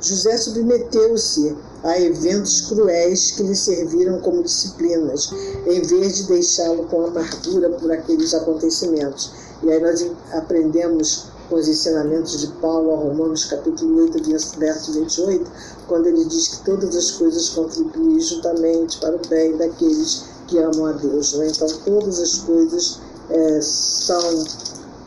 José 0.00 0.36
submeteu-se 0.38 1.54
a 1.82 2.00
eventos 2.00 2.62
cruéis 2.62 3.32
que 3.32 3.42
lhe 3.42 3.54
serviram 3.54 4.18
como 4.20 4.42
disciplinas, 4.42 5.30
em 5.66 5.82
vez 5.82 6.16
de 6.16 6.22
deixá-lo 6.24 6.84
com 6.84 7.06
amargura 7.06 7.70
por 7.70 7.92
aqueles 7.92 8.32
acontecimentos. 8.32 9.30
E 9.62 9.70
aí 9.70 9.80
nós 9.80 10.06
aprendemos 10.32 11.26
com 11.50 11.56
os 11.56 11.68
ensinamentos 11.68 12.40
de 12.40 12.46
Paulo 12.60 12.92
a 12.94 12.96
Romanos 12.96 13.44
capítulo 13.44 14.04
8, 14.04 14.22
verso 14.58 14.92
28, 14.92 15.50
quando 15.86 16.06
ele 16.06 16.24
diz 16.24 16.48
que 16.48 16.64
todas 16.64 16.94
as 16.96 17.10
coisas 17.10 17.50
contribuem 17.50 18.20
juntamente 18.20 18.98
para 19.00 19.16
o 19.16 19.28
bem 19.28 19.56
daqueles 19.56 20.24
que 20.50 20.58
amam 20.58 20.86
a 20.86 20.92
Deus. 20.92 21.32
Né? 21.34 21.48
Então, 21.48 21.68
todas 21.84 22.18
as 22.18 22.38
coisas 22.38 22.98
é, 23.30 23.60
são 23.62 24.44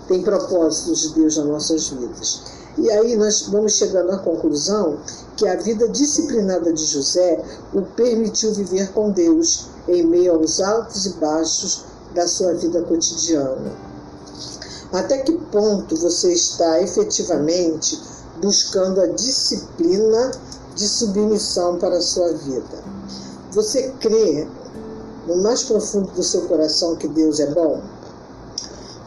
têm 0.07 0.23
propósitos 0.23 1.01
de 1.01 1.09
Deus 1.09 1.37
nas 1.37 1.45
nossas 1.45 1.89
vidas. 1.89 2.41
E 2.77 2.89
aí 2.89 3.15
nós 3.15 3.43
vamos 3.49 3.73
chegando 3.73 4.11
à 4.11 4.17
conclusão 4.17 4.97
que 5.37 5.47
a 5.47 5.55
vida 5.55 5.87
disciplinada 5.89 6.73
de 6.73 6.83
José 6.83 7.43
o 7.73 7.81
permitiu 7.81 8.53
viver 8.53 8.91
com 8.91 9.11
Deus 9.11 9.67
em 9.87 10.03
meio 10.03 10.33
aos 10.33 10.59
altos 10.59 11.05
e 11.05 11.09
baixos 11.13 11.85
da 12.15 12.27
sua 12.27 12.53
vida 12.53 12.81
cotidiana. 12.81 13.71
Até 14.91 15.19
que 15.19 15.33
ponto 15.51 15.95
você 15.95 16.33
está 16.33 16.81
efetivamente 16.81 17.99
buscando 18.41 19.01
a 19.01 19.07
disciplina 19.07 20.31
de 20.75 20.87
submissão 20.87 21.77
para 21.77 21.97
a 21.97 22.01
sua 22.01 22.33
vida? 22.33 22.83
Você 23.51 23.93
crê 23.99 24.47
no 25.27 25.41
mais 25.41 25.63
profundo 25.63 26.11
do 26.11 26.23
seu 26.23 26.41
coração 26.43 26.95
que 26.95 27.07
Deus 27.07 27.39
é 27.39 27.47
bom? 27.47 27.81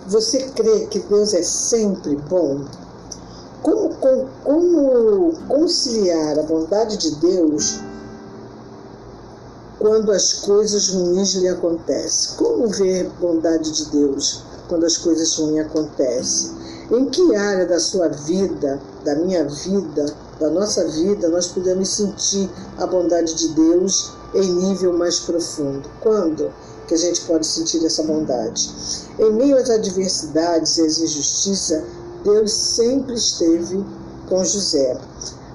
Você 0.07 0.51
crê 0.51 0.87
que 0.87 1.01
Deus 1.01 1.35
é 1.35 1.43
sempre 1.43 2.17
bom? 2.17 2.65
Como, 3.63 3.95
como, 3.97 4.29
como 4.45 5.33
conciliar 5.49 6.39
a 6.39 6.43
bondade 6.43 6.97
de 6.97 7.17
Deus 7.17 7.81
quando 9.79 10.13
as 10.13 10.35
coisas 10.35 10.91
ruins 10.91 11.35
lhe 11.35 11.49
acontecem? 11.49 12.37
Como 12.37 12.69
ver 12.69 13.11
bondade 13.21 13.73
de 13.73 13.87
Deus 13.87 14.43
quando 14.69 14.87
as 14.87 14.97
coisas 14.97 15.37
ruins 15.37 15.67
acontecem? 15.67 16.53
Em 16.93 17.07
que 17.07 17.35
área 17.35 17.67
da 17.67 17.81
sua 17.81 18.09
vida, 18.09 18.81
da 19.05 19.17
minha 19.17 19.45
vida, 19.45 20.07
da 20.39 20.49
nossa 20.51 20.87
vida, 20.87 21.29
nós 21.29 21.49
podemos 21.49 21.89
sentir 21.89 22.49
a 22.79 22.87
bondade 22.87 23.35
de 23.35 23.49
Deus 23.49 24.13
em 24.37 24.53
nível 24.53 24.93
mais 24.93 25.21
profundo. 25.21 25.89
Quando 26.01 26.53
que 26.87 26.95
a 26.95 26.99
gente 26.99 27.23
pode 27.23 27.47
sentir 27.47 27.85
essa 27.85 28.03
bondade? 28.03 28.71
Em 29.19 29.33
meio 29.33 29.57
às 29.57 29.71
adversidades 29.71 30.77
e 30.77 30.83
às 30.83 30.99
injustiças, 30.99 31.83
Deus 32.23 32.53
sempre 32.53 33.15
esteve 33.15 33.85
com 34.29 34.45
José. 34.45 34.99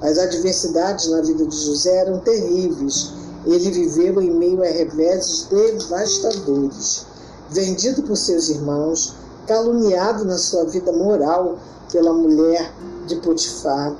As 0.02 0.18
adversidades 0.18 1.10
na 1.10 1.22
vida 1.22 1.46
de 1.46 1.56
José 1.56 1.98
eram 1.98 2.20
terríveis. 2.20 3.12
Ele 3.46 3.72
viveu 3.72 4.22
em 4.22 4.32
meio 4.32 4.64
a 4.64 4.68
reveses 4.68 5.48
devastadores. 5.50 7.06
Vendido 7.50 8.02
por 8.04 8.16
seus 8.16 8.50
irmãos, 8.50 9.14
caluniado 9.46 10.26
na 10.26 10.38
sua 10.38 10.66
vida 10.66 10.92
moral 10.92 11.60
pela 11.92 12.14
mulher 12.14 12.74
de 13.06 13.18
Potifar. 13.18 13.96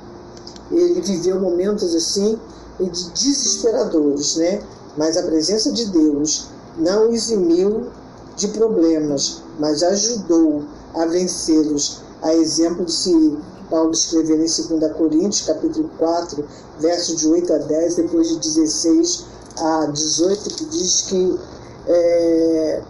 Ele 0.70 1.00
viveu 1.02 1.38
momentos 1.38 1.94
assim 1.94 2.38
e 2.82 2.90
de 2.90 3.10
desesperadores, 3.10 4.36
né? 4.36 4.62
Mas 4.96 5.16
a 5.16 5.22
presença 5.22 5.72
de 5.72 5.86
Deus 5.86 6.48
não 6.76 7.12
eximiu 7.12 7.88
de 8.36 8.48
problemas, 8.48 9.42
mas 9.58 9.82
ajudou 9.82 10.62
a 10.94 11.06
vencê-los. 11.06 12.02
A 12.22 12.34
exemplo 12.34 12.84
de 12.84 12.92
se 12.92 13.38
Paulo 13.70 13.90
escrever 13.90 14.34
em 14.34 14.78
2 14.78 14.92
Coríntios, 14.92 15.46
capítulo 15.46 15.90
4, 15.98 16.44
versos 16.78 17.16
de 17.16 17.26
8 17.26 17.52
a 17.52 17.58
10, 17.58 17.94
depois 17.96 18.28
de 18.28 18.38
16 18.38 19.24
a 19.58 19.86
18, 19.86 20.54
que 20.54 20.64
diz 20.66 21.02
que 21.02 21.38
é, 21.86 22.82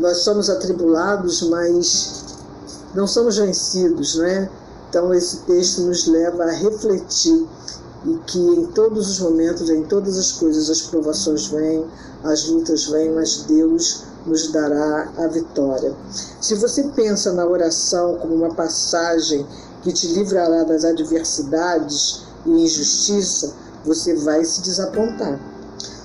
nós 0.00 0.18
somos 0.18 0.50
atribulados, 0.50 1.42
mas 1.42 2.24
não 2.94 3.06
somos 3.06 3.36
vencidos, 3.36 4.16
né? 4.16 4.50
Então 4.88 5.12
esse 5.12 5.38
texto 5.38 5.82
nos 5.82 6.06
leva 6.06 6.44
a 6.44 6.50
refletir 6.50 7.46
e 8.04 8.16
que 8.26 8.38
em 8.38 8.66
todos 8.66 9.10
os 9.10 9.18
momentos, 9.20 9.68
em 9.68 9.82
todas 9.82 10.16
as 10.16 10.32
coisas, 10.32 10.70
as 10.70 10.82
provações 10.82 11.46
vêm, 11.46 11.84
as 12.22 12.46
lutas 12.46 12.86
vêm, 12.86 13.12
mas 13.12 13.44
Deus 13.48 14.04
nos 14.26 14.52
dará 14.52 15.10
a 15.16 15.26
vitória. 15.26 15.94
Se 16.40 16.54
você 16.54 16.84
pensa 16.94 17.32
na 17.32 17.46
oração 17.46 18.16
como 18.16 18.34
uma 18.34 18.54
passagem 18.54 19.46
que 19.82 19.92
te 19.92 20.06
livrará 20.08 20.64
das 20.64 20.84
adversidades 20.84 22.22
e 22.46 22.50
injustiça, 22.50 23.54
você 23.84 24.14
vai 24.14 24.44
se 24.44 24.60
desapontar. 24.62 25.40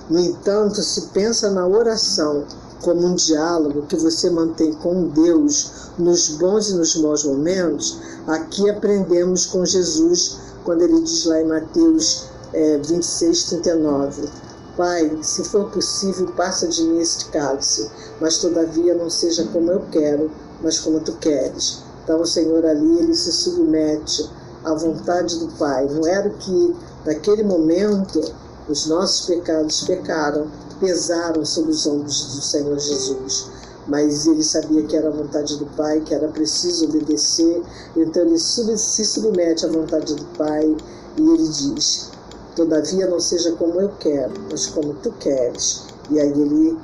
No 0.08 0.18
entanto, 0.18 0.82
se 0.82 1.02
pensa 1.08 1.50
na 1.50 1.66
oração 1.66 2.44
como 2.82 3.06
um 3.06 3.14
diálogo 3.14 3.86
que 3.86 3.96
você 3.96 4.28
mantém 4.28 4.72
com 4.74 5.08
Deus 5.08 5.70
nos 5.98 6.28
bons 6.30 6.68
e 6.68 6.74
nos 6.74 6.94
maus 6.96 7.24
momentos, 7.24 7.98
aqui 8.26 8.68
aprendemos 8.68 9.46
com 9.46 9.64
Jesus 9.64 10.38
quando 10.64 10.82
ele 10.82 11.00
diz 11.02 11.24
lá 11.26 11.40
em 11.40 11.46
Mateus 11.46 12.26
é, 12.52 12.78
26, 12.78 13.44
39. 13.44 14.28
Pai, 14.76 15.18
se 15.22 15.44
for 15.44 15.70
possível, 15.70 16.26
passa 16.32 16.66
de 16.66 16.82
mim 16.82 16.98
este 16.98 17.26
cálice, 17.26 17.88
mas 18.20 18.38
todavia 18.38 18.94
não 18.94 19.08
seja 19.08 19.44
como 19.52 19.70
eu 19.70 19.80
quero, 19.92 20.30
mas 20.60 20.80
como 20.80 20.98
tu 21.00 21.12
queres. 21.12 21.82
Então 22.02 22.20
o 22.20 22.26
Senhor 22.26 22.64
ali, 22.66 22.98
ele 22.98 23.14
se 23.14 23.30
submete 23.30 24.28
à 24.64 24.74
vontade 24.74 25.38
do 25.38 25.48
Pai. 25.58 25.86
Não 25.86 26.06
era 26.06 26.28
que 26.30 26.74
naquele 27.04 27.44
momento 27.44 28.20
os 28.68 28.86
nossos 28.86 29.26
pecados 29.26 29.82
pecaram, 29.82 30.48
pesaram 30.80 31.44
sobre 31.44 31.70
os 31.70 31.86
ombros 31.86 32.34
do 32.34 32.42
Senhor 32.42 32.78
Jesus. 32.78 33.48
Mas 33.86 34.26
ele 34.26 34.42
sabia 34.42 34.82
que 34.84 34.96
era 34.96 35.08
a 35.08 35.12
vontade 35.12 35.56
do 35.58 35.66
Pai, 35.66 36.00
que 36.00 36.14
era 36.14 36.28
preciso 36.28 36.86
obedecer, 36.86 37.62
então 37.96 38.22
ele 38.22 38.38
se 38.38 39.04
submete 39.04 39.66
à 39.66 39.68
vontade 39.68 40.14
do 40.14 40.24
Pai 40.36 40.76
e 41.18 41.22
ele 41.22 41.48
diz: 41.48 42.10
Todavia 42.56 43.06
não 43.06 43.20
seja 43.20 43.52
como 43.52 43.80
eu 43.80 43.90
quero, 43.98 44.32
mas 44.50 44.66
como 44.66 44.94
tu 44.94 45.12
queres. 45.12 45.84
E 46.10 46.20
aí 46.20 46.30
ele 46.30 46.78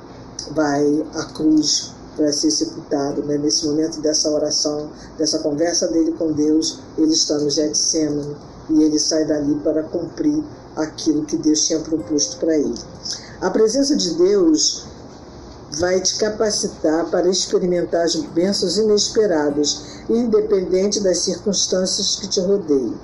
vai 0.51 1.05
à 1.15 1.25
cruz 1.25 1.91
para 2.15 2.31
ser 2.31 2.51
sepultado. 2.51 3.23
Né? 3.23 3.37
Nesse 3.37 3.65
momento 3.65 4.01
dessa 4.01 4.29
oração, 4.29 4.89
dessa 5.17 5.39
conversa 5.39 5.87
dele 5.87 6.11
com 6.13 6.31
Deus, 6.31 6.79
ele 6.97 7.13
está 7.13 7.37
no 7.37 7.49
Getsemane 7.49 8.35
e 8.69 8.83
ele 8.83 8.99
sai 8.99 9.25
dali 9.25 9.55
para 9.63 9.83
cumprir 9.83 10.43
aquilo 10.75 11.25
que 11.25 11.37
Deus 11.37 11.65
tinha 11.65 11.79
proposto 11.79 12.37
para 12.37 12.57
ele. 12.57 12.75
A 13.39 13.49
presença 13.49 13.95
de 13.95 14.13
Deus 14.15 14.85
vai 15.79 15.99
te 16.01 16.17
capacitar 16.17 17.09
para 17.09 17.29
experimentar 17.29 18.03
as 18.03 18.15
bênçãos 18.15 18.77
inesperadas, 18.77 20.01
independente 20.09 20.99
das 20.99 21.19
circunstâncias 21.19 22.17
que 22.17 22.27
te 22.27 22.41
rodeiam. 22.41 22.95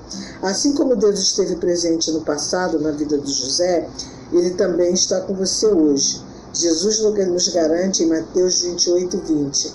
Assim 0.41 0.73
como 0.73 0.95
Deus 0.95 1.19
esteve 1.19 1.55
presente 1.55 2.11
no 2.11 2.21
passado 2.21 2.79
na 2.79 2.91
vida 2.91 3.17
de 3.17 3.31
José, 3.31 3.87
ele 4.31 4.51
também 4.51 4.93
está 4.93 5.21
com 5.21 5.33
você 5.33 5.67
hoje. 5.67 6.21
Jesus 6.53 6.99
nos 6.99 7.47
garante 7.49 8.03
em 8.03 8.07
Mateus 8.07 8.61
28, 8.61 9.17
20: 9.17 9.73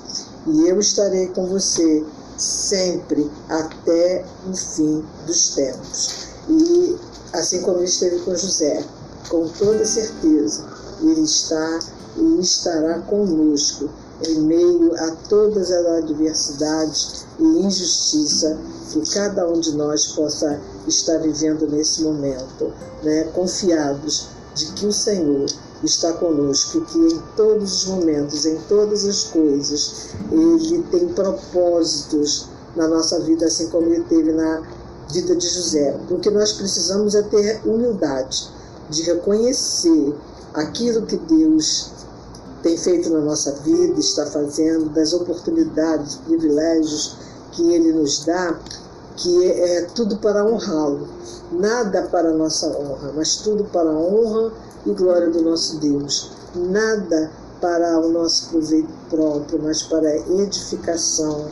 E 0.48 0.68
eu 0.68 0.78
estarei 0.80 1.28
com 1.28 1.46
você 1.46 2.04
sempre 2.36 3.30
até 3.48 4.24
o 4.50 4.54
fim 4.54 5.04
dos 5.26 5.54
tempos. 5.54 6.26
E 6.48 6.96
assim 7.32 7.62
como 7.62 7.78
ele 7.78 7.84
esteve 7.84 8.18
com 8.20 8.34
José, 8.34 8.84
com 9.28 9.48
toda 9.48 9.84
certeza, 9.84 10.64
ele 11.00 11.22
está 11.22 11.78
e 12.16 12.40
estará 12.40 13.00
conosco 13.00 13.88
em 14.26 14.40
meio 14.40 14.94
a 14.96 15.10
todas 15.28 15.70
as 15.70 15.86
adversidades 15.86 17.24
e 17.38 17.42
injustiça 17.42 18.58
que 18.90 19.10
cada 19.12 19.48
um 19.48 19.58
de 19.58 19.72
nós 19.72 20.06
possa 20.06 20.60
estar 20.86 21.18
vivendo 21.18 21.66
nesse 21.66 22.02
momento, 22.02 22.72
né? 23.02 23.24
confiados 23.34 24.28
de 24.54 24.66
que 24.72 24.86
o 24.86 24.92
Senhor 24.92 25.46
está 25.82 26.12
conosco 26.12 26.78
e 26.78 26.80
que 26.82 26.98
em 26.98 27.22
todos 27.36 27.72
os 27.72 27.84
momentos, 27.86 28.46
em 28.46 28.56
todas 28.68 29.04
as 29.04 29.24
coisas, 29.24 30.10
Ele 30.30 30.82
tem 30.90 31.08
propósitos 31.08 32.46
na 32.76 32.86
nossa 32.86 33.18
vida, 33.20 33.46
assim 33.46 33.68
como 33.68 33.86
Ele 33.86 34.04
teve 34.04 34.32
na 34.32 34.62
vida 35.10 35.34
de 35.34 35.48
José. 35.48 35.98
O 36.10 36.18
que 36.18 36.30
nós 36.30 36.52
precisamos 36.52 37.14
é 37.14 37.22
ter 37.22 37.60
humildade 37.64 38.48
de 38.90 39.02
reconhecer 39.02 40.14
aquilo 40.54 41.02
que 41.06 41.16
Deus 41.16 41.90
tem 42.62 42.76
feito 42.76 43.10
na 43.10 43.20
nossa 43.20 43.52
vida, 43.52 43.98
está 43.98 44.26
fazendo, 44.26 44.88
das 44.90 45.12
oportunidades, 45.12 46.16
privilégios 46.16 47.16
que 47.52 47.72
Ele 47.72 47.92
nos 47.92 48.24
dá, 48.24 48.58
que 49.16 49.50
é, 49.50 49.82
tudo 49.94 50.16
para 50.18 50.44
honrá-lo. 50.44 51.08
Nada 51.50 52.02
para 52.02 52.30
a 52.30 52.32
nossa 52.32 52.66
honra, 52.68 53.12
mas 53.14 53.36
tudo 53.36 53.64
para 53.64 53.90
a 53.90 53.94
honra 53.94 54.52
e 54.86 54.92
glória 54.92 55.28
do 55.30 55.42
nosso 55.42 55.78
Deus. 55.78 56.30
Nada 56.54 57.30
para 57.60 57.98
o 58.00 58.10
nosso 58.10 58.48
proveito 58.48 58.88
próprio, 59.10 59.60
mas 59.62 59.82
para 59.82 60.08
a 60.08 60.16
edificação 60.42 61.46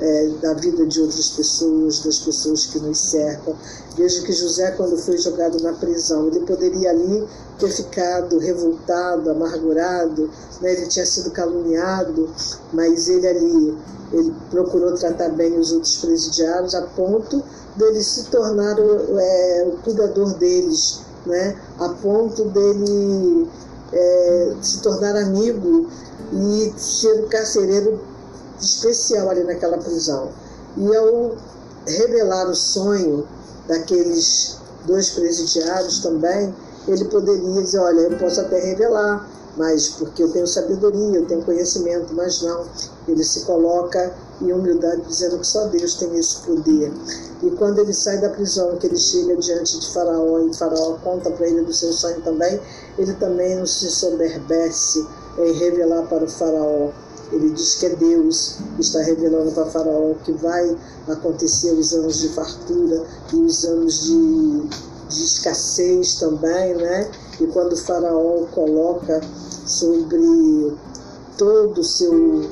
é, 0.00 0.28
da 0.40 0.54
vida 0.54 0.86
de 0.86 1.00
outras 1.00 1.30
pessoas, 1.30 2.00
das 2.00 2.18
pessoas 2.18 2.66
que 2.66 2.78
nos 2.78 2.98
cercam. 2.98 3.54
Veja 3.96 4.22
que 4.22 4.32
José, 4.32 4.70
quando 4.72 4.96
foi 4.96 5.18
jogado 5.18 5.60
na 5.60 5.72
prisão, 5.72 6.28
ele 6.28 6.40
poderia 6.40 6.90
ali 6.90 7.26
ter 7.58 7.70
ficado 7.70 8.38
revoltado, 8.38 9.30
amargurado, 9.30 10.30
né? 10.60 10.72
ele 10.72 10.86
tinha 10.86 11.04
sido 11.04 11.30
caluniado, 11.30 12.28
mas 12.72 13.08
ele 13.08 13.26
ali 13.26 13.78
ele 14.10 14.32
procurou 14.50 14.94
tratar 14.94 15.28
bem 15.30 15.58
os 15.58 15.70
outros 15.70 15.96
presidiários 15.98 16.74
a 16.74 16.82
ponto 16.82 17.42
dele 17.76 18.02
se 18.02 18.24
tornar 18.30 18.78
o, 18.78 19.18
é, 19.18 19.68
o 19.68 19.82
cuidador 19.82 20.32
deles, 20.34 21.00
né? 21.26 21.60
a 21.78 21.88
ponto 21.90 22.44
dele 22.46 23.46
é, 23.92 24.54
se 24.62 24.80
tornar 24.80 25.14
amigo 25.16 25.88
e 26.32 26.72
ser 26.78 27.20
o 27.20 27.26
carcereiro 27.28 28.00
especial 28.60 29.28
ali 29.30 29.44
naquela 29.44 29.78
prisão. 29.78 30.30
E 30.76 30.96
ao 30.96 31.36
revelar 31.86 32.48
o 32.48 32.54
sonho 32.54 33.26
daqueles 33.66 34.58
dois 34.86 35.10
presidiários 35.10 36.00
também, 36.00 36.54
ele 36.86 37.04
poderia 37.06 37.62
dizer, 37.62 37.78
olha, 37.78 38.00
eu 38.00 38.18
posso 38.18 38.40
até 38.40 38.58
revelar, 38.58 39.28
mas 39.56 39.88
porque 39.88 40.22
eu 40.22 40.32
tenho 40.32 40.46
sabedoria, 40.46 41.18
eu 41.18 41.26
tenho 41.26 41.42
conhecimento, 41.42 42.14
mas 42.14 42.42
não. 42.42 42.64
Ele 43.06 43.24
se 43.24 43.40
coloca 43.40 44.14
em 44.40 44.52
humildade 44.52 45.02
dizendo 45.02 45.38
que 45.38 45.46
só 45.46 45.66
Deus 45.66 45.94
tem 45.94 46.16
esse 46.16 46.36
poder. 46.42 46.92
E 47.42 47.50
quando 47.52 47.80
ele 47.80 47.92
sai 47.92 48.18
da 48.18 48.28
prisão, 48.30 48.76
que 48.76 48.86
ele 48.86 48.96
chega 48.96 49.36
diante 49.36 49.78
de 49.78 49.92
Faraó 49.92 50.40
e 50.40 50.54
Faraó 50.54 50.96
conta 51.02 51.30
para 51.30 51.46
ele 51.46 51.62
do 51.62 51.72
seu 51.72 51.92
sonho 51.92 52.20
também, 52.22 52.60
ele 52.96 53.12
também 53.14 53.56
não 53.56 53.66
se 53.66 53.90
soberbece 53.90 55.06
em 55.38 55.52
revelar 55.52 56.02
para 56.04 56.24
o 56.24 56.28
Faraó 56.28 56.90
ele 57.32 57.50
diz 57.50 57.74
que 57.76 57.86
é 57.86 57.90
Deus 57.90 58.56
que 58.76 58.80
está 58.80 59.00
revelando 59.02 59.52
para 59.52 59.66
Faraó 59.66 60.14
que 60.24 60.32
vai 60.32 60.76
acontecer 61.06 61.72
os 61.72 61.92
anos 61.92 62.20
de 62.20 62.28
fartura 62.30 63.04
e 63.32 63.36
os 63.36 63.64
anos 63.64 64.04
de, 64.04 64.60
de 65.08 65.24
escassez 65.24 66.14
também, 66.16 66.74
né? 66.74 67.10
E 67.40 67.46
quando 67.46 67.76
Faraó 67.76 68.46
coloca 68.52 69.20
sobre 69.66 70.72
todo 71.36 71.80
o 71.80 71.84
seu 71.84 72.50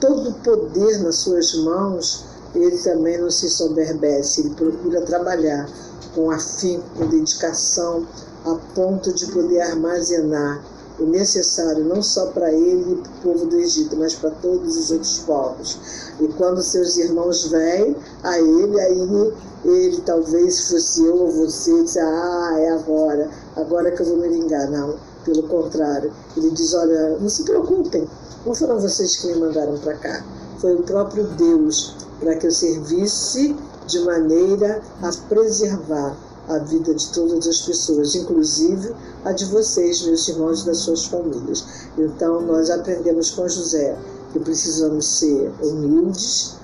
todo 0.00 0.28
o 0.28 0.34
poder 0.34 0.98
nas 1.02 1.16
suas 1.16 1.54
mãos, 1.54 2.24
ele 2.54 2.76
também 2.78 3.18
não 3.18 3.30
se 3.30 3.48
soberbece, 3.48 4.40
ele 4.40 4.50
procura 4.50 5.00
trabalhar 5.00 5.68
com 6.14 6.30
afinco, 6.30 6.84
com 6.96 7.06
dedicação, 7.06 8.06
a 8.44 8.54
ponto 8.74 9.12
de 9.12 9.26
poder 9.26 9.60
armazenar 9.60 10.62
o 10.98 11.04
necessário 11.04 11.84
não 11.84 12.02
só 12.02 12.26
para 12.26 12.52
ele 12.52 12.92
e 12.92 12.96
para 12.96 13.10
o 13.10 13.22
povo 13.22 13.46
do 13.46 13.56
Egito, 13.56 13.96
mas 13.96 14.14
para 14.14 14.30
todos 14.30 14.76
os 14.76 14.90
outros 14.90 15.18
povos. 15.20 15.78
E 16.20 16.28
quando 16.28 16.62
seus 16.62 16.96
irmãos 16.96 17.46
vêm 17.48 17.96
a 18.22 18.38
ele, 18.38 18.80
aí 18.80 19.32
ele, 19.64 20.00
talvez 20.02 20.68
fosse 20.68 21.04
eu 21.04 21.16
ou 21.16 21.30
você, 21.30 21.82
diz, 21.82 21.96
ah, 21.96 22.54
é 22.58 22.70
agora, 22.70 23.28
agora 23.56 23.90
que 23.90 24.00
eu 24.00 24.06
vou 24.06 24.16
me 24.16 24.28
vingar. 24.28 24.70
Não, 24.70 24.96
pelo 25.24 25.42
contrário. 25.44 26.12
Ele 26.36 26.50
diz, 26.50 26.72
olha, 26.72 27.18
não 27.18 27.28
se 27.28 27.42
preocupem, 27.42 28.08
não 28.44 28.54
foram 28.54 28.80
vocês 28.80 29.16
que 29.16 29.26
me 29.26 29.40
mandaram 29.40 29.76
para 29.78 29.94
cá. 29.94 30.24
Foi 30.58 30.74
o 30.74 30.82
próprio 30.82 31.24
Deus 31.24 31.94
para 32.20 32.36
que 32.36 32.46
eu 32.46 32.50
servisse 32.50 33.54
de 33.86 34.00
maneira 34.00 34.80
a 35.02 35.10
preservar 35.28 36.16
a 36.48 36.58
vida 36.58 36.94
de 36.94 37.12
todas 37.12 37.46
as 37.46 37.60
pessoas, 37.60 38.14
inclusive 38.14 38.94
a 39.24 39.32
de 39.32 39.44
vocês, 39.46 40.02
meus 40.02 40.28
irmãos, 40.28 40.64
das 40.64 40.78
suas 40.78 41.06
famílias. 41.06 41.64
Então, 41.98 42.40
nós 42.42 42.70
aprendemos 42.70 43.30
com 43.30 43.48
José 43.48 43.96
que 44.32 44.38
precisamos 44.38 45.18
ser 45.18 45.52
humildes, 45.62 46.54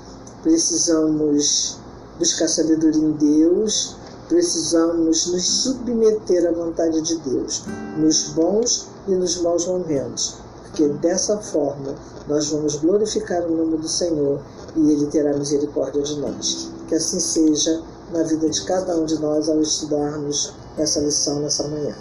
precisamos 0.42 1.78
buscar 2.18 2.48
sabedoria 2.48 3.02
em 3.02 3.12
Deus, 3.12 3.96
Precisamos 4.32 5.26
nos 5.26 5.46
submeter 5.46 6.48
à 6.48 6.52
vontade 6.52 7.02
de 7.02 7.16
Deus, 7.16 7.64
nos 7.98 8.28
bons 8.28 8.86
e 9.06 9.10
nos 9.10 9.36
maus 9.42 9.66
momentos, 9.66 10.36
porque 10.62 10.88
dessa 10.88 11.36
forma 11.36 11.94
nós 12.26 12.48
vamos 12.48 12.76
glorificar 12.76 13.42
o 13.42 13.54
nome 13.54 13.76
do 13.76 13.88
Senhor 13.88 14.40
e 14.74 14.90
Ele 14.90 15.04
terá 15.08 15.36
misericórdia 15.36 16.00
de 16.00 16.18
nós. 16.18 16.70
Que 16.88 16.94
assim 16.94 17.20
seja 17.20 17.82
na 18.12 18.22
vida 18.22 18.48
de 18.48 18.64
cada 18.64 18.94
um 18.96 19.07
de 19.07 19.18
nós 19.18 19.48
ao 19.48 19.61
estudarmos 19.61 20.55
essa 20.77 21.01
lição 21.01 21.40
nessa 21.40 21.66
manhã. 21.66 21.94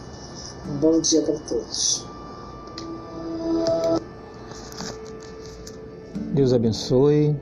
Um 0.70 0.78
bom 0.78 1.00
dia 1.00 1.22
para 1.22 1.40
todos. 1.40 2.06
Deus 6.34 6.54
abençoe. 6.54 7.36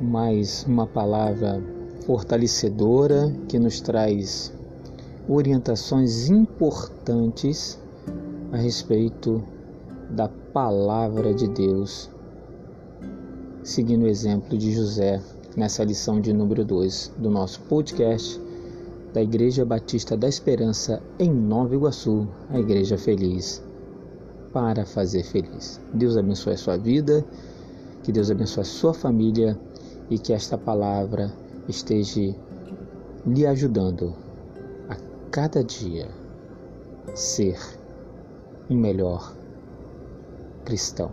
Mais 0.00 0.64
uma 0.66 0.86
palavra 0.86 1.62
fortalecedora 2.06 3.30
que 3.46 3.58
nos 3.58 3.82
traz 3.82 4.50
orientações 5.28 6.30
importantes 6.30 7.78
a 8.50 8.56
respeito 8.56 9.44
da 10.08 10.28
palavra 10.28 11.34
de 11.34 11.46
Deus, 11.46 12.08
seguindo 13.62 14.04
o 14.04 14.08
exemplo 14.08 14.56
de 14.56 14.72
José 14.72 15.20
nessa 15.56 15.82
lição 15.82 16.20
de 16.20 16.32
número 16.32 16.64
2 16.64 17.12
do 17.18 17.30
nosso 17.30 17.60
podcast 17.62 18.40
da 19.12 19.20
Igreja 19.20 19.64
Batista 19.64 20.16
da 20.16 20.28
Esperança 20.28 21.02
em 21.18 21.30
Nova 21.30 21.74
Iguaçu, 21.74 22.28
a 22.50 22.58
Igreja 22.58 22.96
Feliz, 22.96 23.62
para 24.52 24.84
fazer 24.84 25.24
feliz. 25.24 25.80
Deus 25.92 26.16
abençoe 26.16 26.52
a 26.52 26.56
sua 26.56 26.76
vida, 26.76 27.24
que 28.02 28.12
Deus 28.12 28.30
abençoe 28.30 28.62
a 28.62 28.64
sua 28.64 28.94
família 28.94 29.58
e 30.08 30.18
que 30.18 30.32
esta 30.32 30.56
palavra 30.56 31.32
esteja 31.68 32.34
lhe 33.26 33.46
ajudando 33.46 34.14
a 34.88 34.96
cada 35.30 35.64
dia 35.64 36.08
ser 37.14 37.58
um 38.68 38.76
melhor 38.76 39.34
cristão, 40.64 41.10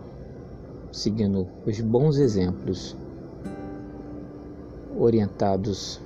seguindo 0.92 1.48
os 1.66 1.82
bons 1.82 2.18
exemplos 2.18 2.96
orientados 4.98 6.00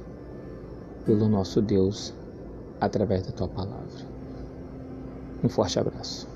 pelo 1.06 1.28
nosso 1.28 1.62
Deus 1.62 2.14
através 2.80 3.26
da 3.26 3.32
tua 3.32 3.48
palavra. 3.48 4.12
Um 5.44 5.50
forte 5.50 5.80
abraço. 5.80 6.28